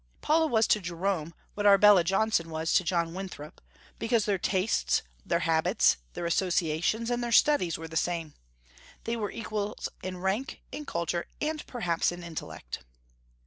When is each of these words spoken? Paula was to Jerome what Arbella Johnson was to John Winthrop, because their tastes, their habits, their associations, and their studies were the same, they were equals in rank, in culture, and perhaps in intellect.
Paula 0.21 0.47
was 0.47 0.65
to 0.69 0.79
Jerome 0.79 1.35
what 1.53 1.67
Arbella 1.67 2.03
Johnson 2.03 2.49
was 2.49 2.73
to 2.73 2.83
John 2.83 3.13
Winthrop, 3.13 3.61
because 3.99 4.25
their 4.25 4.39
tastes, 4.39 5.03
their 5.23 5.41
habits, 5.41 5.97
their 6.13 6.25
associations, 6.25 7.11
and 7.11 7.23
their 7.23 7.31
studies 7.31 7.77
were 7.77 7.87
the 7.87 7.95
same, 7.95 8.33
they 9.03 9.15
were 9.15 9.29
equals 9.29 9.89
in 10.01 10.17
rank, 10.17 10.63
in 10.71 10.87
culture, 10.87 11.27
and 11.39 11.63
perhaps 11.67 12.11
in 12.11 12.23
intellect. 12.23 12.79